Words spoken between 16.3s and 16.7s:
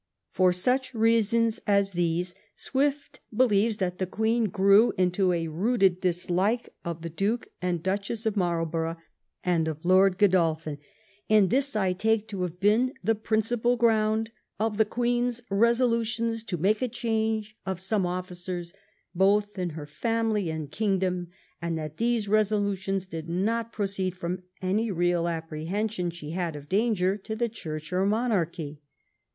to